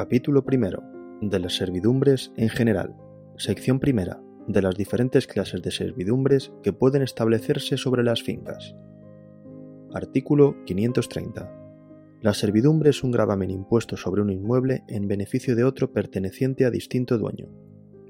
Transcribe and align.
Capítulo 0.00 0.46
primero. 0.46 0.82
De 1.20 1.38
las 1.38 1.56
servidumbres 1.56 2.32
en 2.38 2.48
general. 2.48 2.96
Sección 3.36 3.80
primera. 3.80 4.18
De 4.48 4.62
las 4.62 4.74
diferentes 4.74 5.26
clases 5.26 5.60
de 5.60 5.70
servidumbres 5.70 6.52
que 6.62 6.72
pueden 6.72 7.02
establecerse 7.02 7.76
sobre 7.76 8.02
las 8.02 8.22
fincas. 8.22 8.74
Artículo 9.92 10.56
530. 10.64 11.54
La 12.22 12.32
servidumbre 12.32 12.88
es 12.88 13.04
un 13.04 13.10
gravamen 13.10 13.50
impuesto 13.50 13.98
sobre 13.98 14.22
un 14.22 14.30
inmueble 14.30 14.84
en 14.88 15.06
beneficio 15.06 15.54
de 15.54 15.64
otro 15.64 15.92
perteneciente 15.92 16.64
a 16.64 16.70
distinto 16.70 17.18
dueño. 17.18 17.50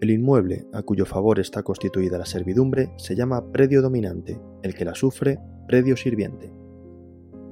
El 0.01 0.11
inmueble 0.11 0.69
a 0.73 0.83
cuyo 0.83 1.07
favor 1.07 1.41
está 1.41 1.65
constituida 1.65 2.19
la 2.19 2.27
servidumbre 2.27 2.93
se 2.99 3.17
llama 3.17 3.51
predio 3.51 3.83
dominante, 3.83 4.41
el 4.63 4.77
que 4.77 4.85
la 4.85 4.95
sufre, 4.95 5.41
predio 5.67 5.97
sirviente. 5.97 6.53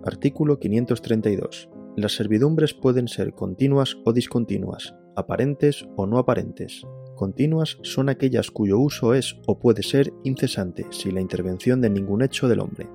Artículo 0.05 0.61
532. 0.61 1.71
Las 1.99 2.15
servidumbres 2.15 2.75
pueden 2.75 3.09
ser 3.09 3.33
continuas 3.33 3.99
o 4.05 4.13
discontinuas, 4.13 4.95
aparentes 5.17 5.89
o 5.97 6.07
no 6.07 6.19
aparentes. 6.19 6.87
Continuas 7.17 7.79
son 7.83 8.09
aquellas 8.09 8.53
cuyo 8.53 8.79
uso 8.79 9.15
es 9.15 9.41
o 9.49 9.59
puede 9.59 9.83
ser 9.83 10.13
incesante 10.23 10.87
sin 10.91 11.17
la 11.17 11.21
intervención 11.21 11.81
de 11.81 11.91
ningún 11.91 12.23
hecho 12.23 12.47
del 12.47 12.61
hombre. 12.61 12.89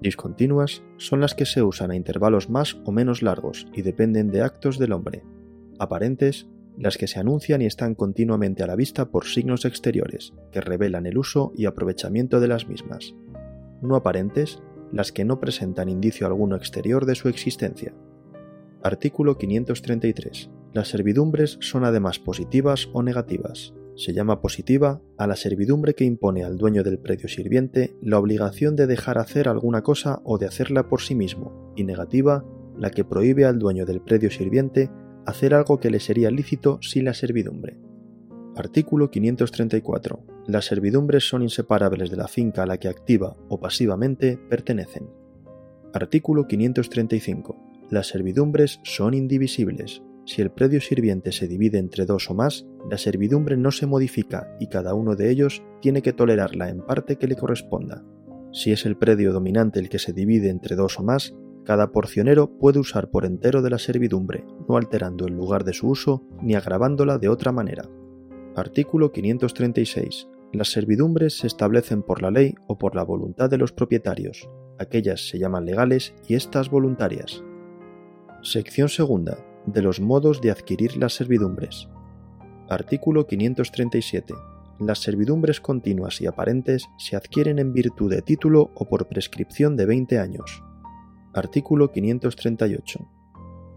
Discontinuas 0.00 0.82
son 0.96 1.20
las 1.20 1.36
que 1.36 1.46
se 1.46 1.62
usan 1.62 1.92
a 1.92 1.94
intervalos 1.94 2.50
más 2.50 2.78
o 2.84 2.90
menos 2.90 3.22
largos 3.22 3.68
y 3.74 3.82
dependen 3.82 4.32
de 4.32 4.42
actos 4.42 4.76
del 4.76 4.92
hombre. 4.92 5.22
Aparentes, 5.78 6.48
las 6.76 6.98
que 6.98 7.06
se 7.06 7.20
anuncian 7.20 7.62
y 7.62 7.66
están 7.66 7.94
continuamente 7.94 8.64
a 8.64 8.66
la 8.66 8.74
vista 8.74 9.08
por 9.12 9.26
signos 9.26 9.64
exteriores, 9.64 10.32
que 10.50 10.60
revelan 10.60 11.06
el 11.06 11.16
uso 11.16 11.52
y 11.56 11.66
aprovechamiento 11.66 12.40
de 12.40 12.48
las 12.48 12.66
mismas. 12.66 13.14
No 13.82 13.94
aparentes, 13.94 14.60
las 14.90 15.12
que 15.12 15.24
no 15.24 15.38
presentan 15.38 15.88
indicio 15.88 16.26
alguno 16.26 16.56
exterior 16.56 17.06
de 17.06 17.14
su 17.14 17.28
existencia. 17.28 17.94
Artículo 18.84 19.38
533. 19.38 20.50
Las 20.72 20.88
servidumbres 20.88 21.56
son 21.60 21.84
además 21.84 22.18
positivas 22.18 22.88
o 22.92 23.04
negativas. 23.04 23.74
Se 23.94 24.12
llama 24.12 24.40
positiva 24.40 25.00
a 25.18 25.28
la 25.28 25.36
servidumbre 25.36 25.94
que 25.94 26.02
impone 26.02 26.42
al 26.42 26.58
dueño 26.58 26.82
del 26.82 26.98
predio 26.98 27.28
sirviente 27.28 27.94
la 28.02 28.18
obligación 28.18 28.74
de 28.74 28.88
dejar 28.88 29.18
hacer 29.18 29.48
alguna 29.48 29.82
cosa 29.82 30.20
o 30.24 30.36
de 30.36 30.46
hacerla 30.46 30.88
por 30.88 31.00
sí 31.00 31.14
mismo, 31.14 31.72
y 31.76 31.84
negativa 31.84 32.44
la 32.76 32.90
que 32.90 33.04
prohíbe 33.04 33.44
al 33.44 33.60
dueño 33.60 33.86
del 33.86 34.00
predio 34.00 34.32
sirviente 34.32 34.90
hacer 35.26 35.54
algo 35.54 35.78
que 35.78 35.90
le 35.90 36.00
sería 36.00 36.32
lícito 36.32 36.80
sin 36.82 37.04
la 37.04 37.14
servidumbre. 37.14 37.78
Artículo 38.56 39.12
534. 39.12 40.26
Las 40.48 40.64
servidumbres 40.64 41.22
son 41.28 41.42
inseparables 41.42 42.10
de 42.10 42.16
la 42.16 42.26
finca 42.26 42.64
a 42.64 42.66
la 42.66 42.78
que 42.78 42.88
activa 42.88 43.36
o 43.48 43.60
pasivamente 43.60 44.40
pertenecen. 44.48 45.08
Artículo 45.92 46.48
535 46.48 47.71
las 47.92 48.06
servidumbres 48.06 48.80
son 48.84 49.12
indivisibles. 49.12 50.02
Si 50.24 50.40
el 50.40 50.50
predio 50.50 50.80
sirviente 50.80 51.30
se 51.30 51.46
divide 51.46 51.76
entre 51.76 52.06
dos 52.06 52.30
o 52.30 52.34
más, 52.34 52.64
la 52.90 52.96
servidumbre 52.96 53.58
no 53.58 53.70
se 53.70 53.84
modifica 53.84 54.56
y 54.58 54.68
cada 54.68 54.94
uno 54.94 55.14
de 55.14 55.30
ellos 55.30 55.62
tiene 55.82 56.00
que 56.00 56.14
tolerarla 56.14 56.70
en 56.70 56.80
parte 56.80 57.16
que 57.16 57.26
le 57.26 57.36
corresponda. 57.36 58.02
Si 58.50 58.72
es 58.72 58.86
el 58.86 58.96
predio 58.96 59.34
dominante 59.34 59.78
el 59.78 59.90
que 59.90 59.98
se 59.98 60.14
divide 60.14 60.48
entre 60.48 60.74
dos 60.74 60.98
o 60.98 61.02
más, 61.02 61.34
cada 61.66 61.92
porcionero 61.92 62.56
puede 62.56 62.78
usar 62.78 63.10
por 63.10 63.26
entero 63.26 63.60
de 63.60 63.68
la 63.68 63.78
servidumbre, 63.78 64.42
no 64.66 64.78
alterando 64.78 65.26
el 65.26 65.34
lugar 65.34 65.62
de 65.64 65.74
su 65.74 65.88
uso 65.88 66.26
ni 66.40 66.54
agravándola 66.54 67.18
de 67.18 67.28
otra 67.28 67.52
manera. 67.52 67.90
Artículo 68.56 69.12
536. 69.12 70.28
Las 70.54 70.72
servidumbres 70.72 71.36
se 71.36 71.46
establecen 71.46 72.02
por 72.02 72.22
la 72.22 72.30
ley 72.30 72.54
o 72.66 72.78
por 72.78 72.96
la 72.96 73.02
voluntad 73.02 73.50
de 73.50 73.58
los 73.58 73.72
propietarios. 73.72 74.48
Aquellas 74.78 75.28
se 75.28 75.38
llaman 75.38 75.66
legales 75.66 76.14
y 76.26 76.36
estas 76.36 76.70
voluntarias. 76.70 77.44
Sección 78.42 78.88
segunda. 78.88 79.38
De 79.66 79.82
los 79.82 80.00
modos 80.00 80.40
de 80.40 80.50
adquirir 80.50 80.96
las 80.96 81.14
servidumbres. 81.14 81.88
Artículo 82.68 83.28
537. 83.28 84.34
Las 84.80 84.98
servidumbres 84.98 85.60
continuas 85.60 86.20
y 86.20 86.26
aparentes 86.26 86.88
se 86.98 87.14
adquieren 87.14 87.60
en 87.60 87.72
virtud 87.72 88.10
de 88.10 88.20
título 88.20 88.72
o 88.74 88.88
por 88.88 89.06
prescripción 89.06 89.76
de 89.76 89.86
20 89.86 90.18
años. 90.18 90.64
Artículo 91.32 91.92
538. 91.92 93.08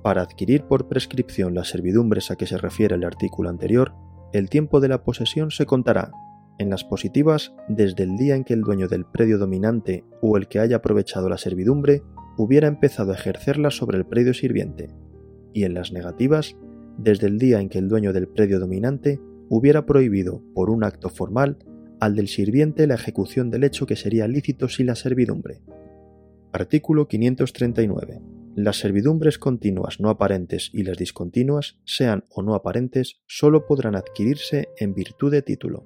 Para 0.01 0.23
adquirir 0.23 0.63
por 0.63 0.87
prescripción 0.87 1.53
las 1.53 1.69
servidumbres 1.69 2.31
a 2.31 2.35
que 2.35 2.47
se 2.47 2.57
refiere 2.57 2.95
el 2.95 3.03
artículo 3.03 3.49
anterior, 3.49 3.93
el 4.33 4.49
tiempo 4.49 4.79
de 4.79 4.87
la 4.87 5.03
posesión 5.03 5.51
se 5.51 5.67
contará, 5.67 6.11
en 6.57 6.71
las 6.71 6.83
positivas, 6.83 7.53
desde 7.67 8.01
el 8.01 8.17
día 8.17 8.35
en 8.35 8.43
que 8.43 8.55
el 8.55 8.61
dueño 8.61 8.87
del 8.87 9.05
predio 9.05 9.37
dominante 9.37 10.03
o 10.23 10.37
el 10.37 10.47
que 10.47 10.57
haya 10.57 10.77
aprovechado 10.77 11.29
la 11.29 11.37
servidumbre 11.37 12.01
hubiera 12.37 12.67
empezado 12.67 13.11
a 13.11 13.15
ejercerla 13.15 13.71
sobre 13.71 13.97
el 13.97 14.05
predio 14.05 14.33
sirviente, 14.33 14.89
y 15.53 15.63
en 15.63 15.73
las 15.73 15.91
negativas, 15.91 16.55
desde 16.97 17.27
el 17.27 17.37
día 17.37 17.59
en 17.59 17.69
que 17.69 17.79
el 17.79 17.87
dueño 17.87 18.13
del 18.13 18.27
predio 18.27 18.59
dominante 18.59 19.19
hubiera 19.49 19.85
prohibido, 19.85 20.41
por 20.53 20.69
un 20.69 20.83
acto 20.83 21.09
formal, 21.09 21.57
al 21.99 22.15
del 22.15 22.27
sirviente 22.27 22.87
la 22.87 22.95
ejecución 22.95 23.49
del 23.49 23.63
hecho 23.63 23.85
que 23.85 23.95
sería 23.95 24.27
lícito 24.27 24.67
sin 24.67 24.87
la 24.87 24.95
servidumbre. 24.95 25.61
Artículo 26.51 27.07
539. 27.07 28.21
Las 28.55 28.77
servidumbres 28.77 29.37
continuas 29.37 29.99
no 29.99 30.09
aparentes 30.09 30.69
y 30.73 30.83
las 30.83 30.97
discontinuas, 30.97 31.77
sean 31.83 32.23
o 32.29 32.41
no 32.41 32.55
aparentes, 32.55 33.21
sólo 33.27 33.65
podrán 33.65 33.95
adquirirse 33.95 34.69
en 34.77 34.93
virtud 34.93 35.31
de 35.31 35.41
título. 35.41 35.85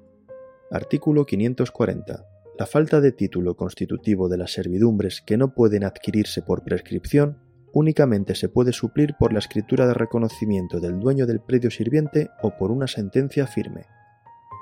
Artículo 0.70 1.26
540. 1.26 2.24
La 2.60 2.66
falta 2.66 3.00
de 3.00 3.12
título 3.12 3.56
constitutivo 3.56 4.28
de 4.28 4.36
las 4.36 4.52
servidumbres 4.52 5.22
que 5.22 5.38
no 5.38 5.54
pueden 5.54 5.82
adquirirse 5.82 6.42
por 6.42 6.62
prescripción 6.62 7.38
únicamente 7.72 8.34
se 8.34 8.50
puede 8.50 8.74
suplir 8.74 9.14
por 9.18 9.32
la 9.32 9.38
escritura 9.38 9.86
de 9.86 9.94
reconocimiento 9.94 10.78
del 10.78 11.00
dueño 11.00 11.26
del 11.26 11.40
predio 11.40 11.70
sirviente 11.70 12.28
o 12.42 12.58
por 12.58 12.70
una 12.70 12.86
sentencia 12.86 13.46
firme. 13.46 13.86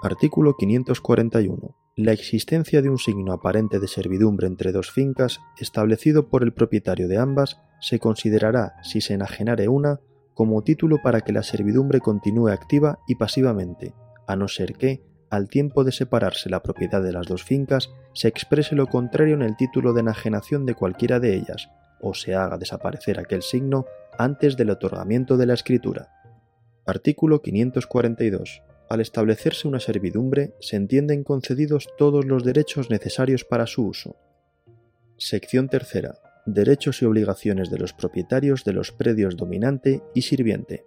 Artículo 0.05 0.55
541. 0.57 1.75
La 1.97 2.13
existencia 2.13 2.83
de 2.83 2.89
un 2.89 2.99
signo 2.99 3.33
aparente 3.33 3.81
de 3.81 3.89
servidumbre 3.89 4.47
entre 4.47 4.71
dos 4.71 4.93
fincas, 4.93 5.41
establecido 5.59 6.29
por 6.29 6.45
el 6.45 6.53
propietario 6.53 7.09
de 7.09 7.17
ambas, 7.17 7.59
se 7.81 7.99
considerará, 7.99 8.75
si 8.85 9.01
se 9.01 9.15
enajenare 9.15 9.67
una, 9.67 9.99
como 10.35 10.63
título 10.63 10.99
para 11.03 11.23
que 11.23 11.33
la 11.33 11.43
servidumbre 11.43 11.99
continúe 11.99 12.47
activa 12.47 13.01
y 13.09 13.17
pasivamente, 13.17 13.93
a 14.29 14.37
no 14.37 14.47
ser 14.47 14.75
que, 14.75 15.03
al 15.31 15.49
tiempo 15.49 15.85
de 15.85 15.93
separarse 15.93 16.49
la 16.49 16.63
propiedad 16.63 17.03
de 17.03 17.13
las 17.13 17.27
dos 17.27 17.45
fincas, 17.45 17.91
se 18.15 18.29
exprese 18.29 18.75
lo 18.75 18.87
contrario 18.87 19.35
en 19.35 19.43
el 19.43 19.57
título 19.57 19.93
de 19.93 20.01
enajenación 20.01 20.65
de 20.65 20.75
cualquiera 20.75 21.21
de 21.21 21.35
ellas, 21.35 21.69
o 22.01 22.15
se 22.15 22.35
haga 22.35 22.59
desaparecer 22.59 23.19
aquel 23.19 23.43
signo 23.43 23.87
antes 24.17 24.57
del 24.57 24.71
otorgamiento 24.71 25.37
de 25.37 25.47
la 25.47 25.55
escritura. 25.55 26.09
Artículo 26.87 27.43
542. 27.43 28.63
Al 28.89 29.01
establecerse 29.01 29.69
una 29.69 29.81
servidumbre, 29.81 30.55
se 30.61 30.77
entienden 30.77 31.25
concedidos 31.25 31.89
todos 31.99 32.25
los 32.25 32.43
derechos 32.45 32.89
necesarios 32.89 33.45
para 33.45 33.67
su 33.67 33.87
uso. 33.87 34.17
Sección 35.19 35.69
tercera. 35.69 36.15
Derechos 36.47 37.03
y 37.03 37.05
obligaciones 37.05 37.71
de 37.71 37.79
los 37.79 37.93
propietarios 37.93 38.65
de 38.65 38.73
los 38.73 38.93
predios 38.93 39.37
dominante 39.37 40.03
y 40.15 40.23
sirviente. 40.23 40.87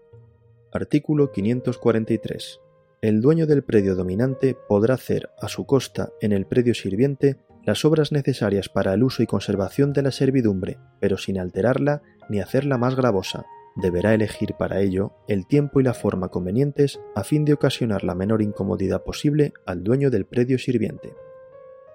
Artículo 0.71 1.31
543 1.31 2.59
el 3.01 3.19
dueño 3.19 3.47
del 3.47 3.63
predio 3.63 3.95
dominante 3.95 4.55
podrá 4.69 4.93
hacer 4.93 5.31
a 5.39 5.47
su 5.47 5.65
costa 5.65 6.11
en 6.21 6.31
el 6.31 6.45
predio 6.45 6.75
sirviente 6.75 7.37
las 7.65 7.83
obras 7.83 8.11
necesarias 8.11 8.69
para 8.69 8.93
el 8.93 9.03
uso 9.03 9.23
y 9.23 9.27
conservación 9.27 9.91
de 9.91 10.03
la 10.03 10.11
servidumbre, 10.11 10.77
pero 10.99 11.17
sin 11.17 11.39
alterarla 11.39 12.03
ni 12.29 12.39
hacerla 12.39 12.77
más 12.77 12.95
gravosa. 12.95 13.45
Deberá 13.75 14.13
elegir 14.13 14.53
para 14.53 14.81
ello 14.81 15.13
el 15.27 15.47
tiempo 15.47 15.79
y 15.79 15.83
la 15.83 15.95
forma 15.95 16.29
convenientes 16.29 16.99
a 17.15 17.23
fin 17.23 17.43
de 17.43 17.53
ocasionar 17.53 18.03
la 18.03 18.13
menor 18.13 18.43
incomodidad 18.43 19.03
posible 19.03 19.53
al 19.65 19.83
dueño 19.83 20.11
del 20.11 20.25
predio 20.25 20.59
sirviente. 20.59 21.15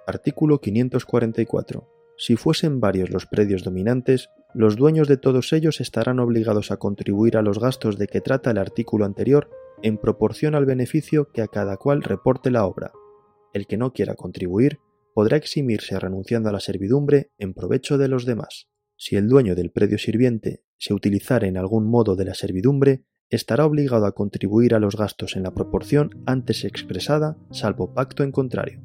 Artículo 0.09 0.61
544. 0.61 1.89
Si 2.16 2.34
fuesen 2.34 2.81
varios 2.81 3.11
los 3.11 3.27
predios 3.27 3.62
dominantes, 3.62 4.31
los 4.55 4.75
dueños 4.75 5.06
de 5.06 5.19
todos 5.19 5.53
ellos 5.53 5.81
estarán 5.81 6.19
obligados 6.19 6.72
a 6.72 6.78
contribuir 6.78 7.36
a 7.36 7.42
los 7.42 7.60
gastos 7.60 7.97
de 7.97 8.09
que 8.09 8.21
trata 8.21 8.51
el 8.51 8.59
artículo 8.59 9.04
anterior 9.04 9.48
en 9.83 9.99
proporción 9.99 10.55
al 10.55 10.67
beneficio 10.67 11.31
que 11.33 11.43
a 11.43 11.49
cada 11.49 11.77
cual 11.77 12.03
reporte 12.03 12.51
la 12.51 12.67
obra. 12.67 12.93
El 13.53 13.67
que 13.67 13.77
no 13.77 13.93
quiera 13.93 14.15
contribuir 14.15 14.81
podrá 15.15 15.37
eximirse 15.37 15.99
renunciando 15.99 16.49
a 16.49 16.53
la 16.53 16.61
servidumbre 16.61 17.31
en 17.39 17.55
provecho 17.55 17.99
de 17.99 18.09
los 18.09 18.27
demás. 18.27 18.69
Si 18.97 19.17
el 19.17 19.28
dueño 19.28 19.55
del 19.55 19.71
predio 19.71 19.99
sirviente 19.99 20.63
se 20.78 20.95
utilizare 20.95 21.49
en 21.49 21.57
algún 21.57 21.89
modo 21.89 22.17
de 22.17 22.25
la 22.25 22.34
servidumbre, 22.34 23.05
estará 23.31 23.67
obligado 23.67 24.07
a 24.07 24.13
contribuir 24.13 24.75
a 24.75 24.78
los 24.78 24.97
gastos 24.97 25.37
en 25.37 25.43
la 25.43 25.55
proporción 25.55 26.23
antes 26.27 26.65
expresada, 26.65 27.37
salvo 27.51 27.93
pacto 27.95 28.23
en 28.23 28.33
contrario. 28.33 28.83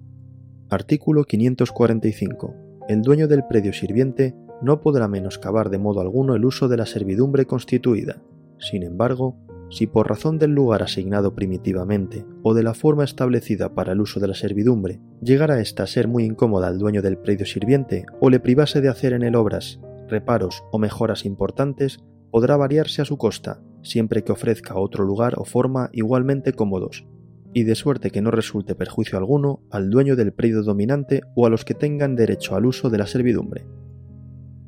Artículo 0.70 1.26
545. 1.26 2.56
El 2.88 3.02
dueño 3.02 3.28
del 3.28 3.46
predio 3.48 3.74
sirviente 3.74 4.36
no 4.62 4.82
podrá 4.82 5.08
menoscabar 5.08 5.70
de 5.70 5.80
modo 5.80 6.02
alguno 6.02 6.36
el 6.36 6.46
uso 6.46 6.68
de 6.68 6.78
la 6.78 6.86
servidumbre 6.86 7.46
constituida. 7.46 8.22
Sin 8.58 8.84
embargo, 8.84 9.38
si 9.72 9.88
por 9.88 10.08
razón 10.08 10.38
del 10.38 10.52
lugar 10.52 10.84
asignado 10.84 11.34
primitivamente 11.34 12.26
o 12.44 12.54
de 12.54 12.62
la 12.62 12.74
forma 12.74 13.04
establecida 13.04 13.74
para 13.74 13.94
el 13.94 14.02
uso 14.02 14.20
de 14.20 14.28
la 14.28 14.34
servidumbre 14.36 15.00
llegara 15.22 15.60
ésta 15.60 15.84
a 15.84 15.88
ser 15.88 16.08
muy 16.08 16.26
incómoda 16.26 16.68
al 16.68 16.78
dueño 16.78 17.02
del 17.02 17.18
predio 17.18 17.46
sirviente 17.46 18.06
o 18.20 18.30
le 18.30 18.40
privase 18.40 18.82
de 18.82 18.90
hacer 18.90 19.14
en 19.14 19.24
él 19.24 19.36
obras, 19.36 19.80
reparos 20.08 20.64
o 20.72 20.78
mejoras 20.78 21.26
importantes, 21.26 22.00
podrá 22.32 22.58
variarse 22.58 23.02
a 23.02 23.06
su 23.06 23.18
costa, 23.18 23.62
siempre 23.82 24.24
que 24.24 24.32
ofrezca 24.32 24.78
otro 24.78 25.04
lugar 25.06 25.36
o 25.38 25.46
forma 25.46 25.90
igualmente 25.94 26.54
cómodos, 26.54 27.06
y 27.54 27.64
de 27.64 27.76
suerte 27.76 28.12
que 28.12 28.22
no 28.22 28.32
resulte 28.32 28.76
perjuicio 28.76 29.18
alguno 29.18 29.62
al 29.72 29.90
dueño 29.90 30.16
del 30.16 30.34
predio 30.34 30.64
dominante 30.64 31.22
o 31.36 31.46
a 31.46 31.50
los 31.50 31.66
que 31.66 31.74
tengan 31.74 32.16
derecho 32.16 32.56
al 32.56 32.66
uso 32.66 32.90
de 32.90 32.98
la 32.98 33.08
servidumbre. 33.08 33.66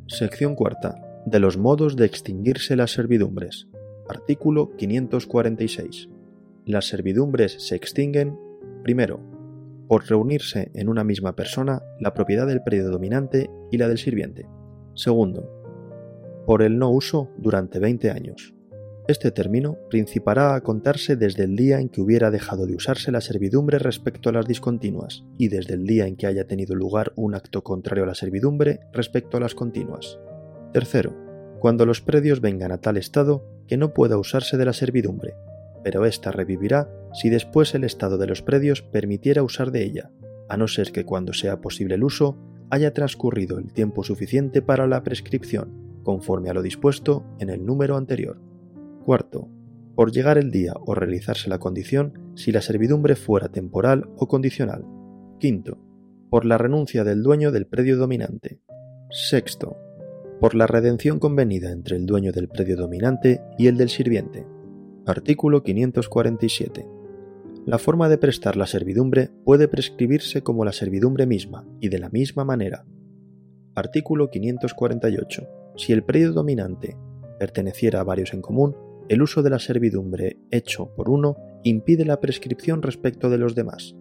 Sección 0.08 0.56
cuarta. 0.56 0.96
De 1.26 1.40
los 1.40 1.58
modos 1.58 1.96
de 1.96 2.06
extinguirse 2.06 2.76
las 2.76 2.92
servidumbres. 2.92 3.70
Artículo 4.10 4.76
546. 4.76 6.10
Las 6.66 6.88
servidumbres 6.88 7.54
se 7.66 7.76
extinguen, 7.76 8.38
primero, 8.84 9.22
por 9.88 10.06
reunirse 10.06 10.72
en 10.74 10.90
una 10.90 11.04
misma 11.04 11.36
persona 11.36 11.82
la 12.00 12.14
propiedad 12.14 12.46
del 12.48 12.64
predio 12.64 12.90
dominante 12.90 13.50
y 13.72 13.78
la 13.78 13.88
del 13.88 13.98
sirviente. 13.98 14.46
Segundo, 14.94 15.50
por 16.46 16.62
el 16.62 16.78
no 16.78 16.90
uso 16.90 17.30
durante 17.38 17.80
20 17.80 18.12
años. 18.12 18.54
Este 19.08 19.32
término 19.32 19.78
principará 19.90 20.56
a 20.56 20.62
contarse 20.62 21.16
desde 21.16 21.44
el 21.44 21.56
día 21.56 21.80
en 21.80 21.90
que 21.90 22.02
hubiera 22.02 22.32
dejado 22.32 22.66
de 22.66 22.76
usarse 22.76 23.12
la 23.12 23.22
servidumbre 23.22 23.80
respecto 23.80 24.30
a 24.30 24.32
las 24.32 24.48
discontinuas 24.48 25.26
y 25.38 25.50
desde 25.50 25.74
el 25.74 25.86
día 25.86 26.08
en 26.08 26.16
que 26.16 26.28
haya 26.28 26.48
tenido 26.48 26.76
lugar 26.76 27.12
un 27.16 27.36
acto 27.36 27.64
contrario 27.64 28.06
a 28.06 28.08
la 28.08 28.16
servidumbre 28.16 28.80
respecto 28.94 29.38
a 29.38 29.40
las 29.42 29.56
continuas. 29.56 30.20
Tercero, 30.72 31.16
cuando 31.60 31.86
los 31.86 32.02
predios 32.02 32.42
vengan 32.42 32.72
a 32.72 32.80
tal 32.80 32.98
estado 32.98 33.53
que 33.68 33.78
no 33.78 33.94
pueda 33.94 34.18
usarse 34.18 34.58
de 34.58 34.66
la 34.66 34.74
servidumbre, 34.74 35.36
pero 35.84 36.06
ésta 36.06 36.32
revivirá 36.32 36.90
si 37.14 37.30
después 37.30 37.76
el 37.76 37.84
estado 37.84 38.18
de 38.18 38.28
los 38.28 38.42
predios 38.42 38.82
permitiera 38.82 39.44
usar 39.44 39.72
de 39.72 39.84
ella, 39.84 40.12
a 40.50 40.58
no 40.58 40.68
ser 40.68 40.92
que 40.92 41.06
cuando 41.06 41.34
sea 41.34 41.62
posible 41.62 41.96
el 41.96 42.04
uso 42.04 42.38
haya 42.70 42.94
transcurrido 42.94 43.60
el 43.60 43.72
tiempo 43.72 44.04
suficiente 44.04 44.62
para 44.62 44.88
la 44.88 45.04
prescripción, 45.04 46.02
conforme 46.04 46.50
a 46.50 46.54
lo 46.54 46.62
dispuesto 46.62 47.26
en 47.40 47.50
el 47.50 47.66
número 47.66 47.98
anterior. 47.98 48.40
Cuarto, 49.06 49.48
por 49.96 50.12
llegar 50.12 50.38
el 50.38 50.50
día 50.50 50.74
o 50.86 50.96
realizarse 50.96 51.50
la 51.50 51.60
condición 51.60 52.34
si 52.36 52.52
la 52.52 52.62
servidumbre 52.62 53.16
fuera 53.16 53.50
temporal 53.50 54.10
o 54.18 54.28
condicional. 54.28 54.86
Quinto, 55.40 55.78
por 56.30 56.46
la 56.46 56.58
renuncia 56.58 57.04
del 57.04 57.22
dueño 57.22 57.52
del 57.52 57.68
predio 57.68 57.98
dominante. 57.98 58.60
Sexto, 59.12 59.78
por 60.44 60.56
la 60.56 60.68
redención 60.68 61.20
convenida 61.20 61.72
entre 61.72 61.96
el 61.96 62.06
dueño 62.06 62.34
del 62.34 62.50
predio 62.50 62.76
dominante 62.76 63.40
y 63.58 63.68
el 63.68 63.78
del 63.78 63.88
sirviente. 63.88 64.46
Artículo 65.06 65.64
547. 65.64 66.86
La 67.66 67.80
forma 67.80 68.10
de 68.10 68.18
prestar 68.18 68.58
la 68.58 68.68
servidumbre 68.68 69.30
puede 69.46 69.70
prescribirse 69.70 70.44
como 70.44 70.66
la 70.66 70.74
servidumbre 70.74 71.26
misma 71.26 71.66
y 71.80 71.88
de 71.88 71.98
la 71.98 72.10
misma 72.10 72.44
manera. 72.44 72.84
Artículo 73.74 74.30
548. 74.32 75.48
Si 75.78 75.94
el 75.94 76.04
predio 76.04 76.34
dominante 76.34 76.98
perteneciera 77.40 78.02
a 78.02 78.04
varios 78.04 78.34
en 78.34 78.42
común, 78.42 78.76
el 79.08 79.22
uso 79.22 79.44
de 79.44 79.50
la 79.50 79.60
servidumbre 79.60 80.40
hecho 80.52 80.94
por 80.94 81.10
uno 81.10 81.38
impide 81.64 82.04
la 82.04 82.20
prescripción 82.20 82.82
respecto 82.82 83.30
de 83.30 83.38
los 83.38 83.56
demás. 83.56 83.96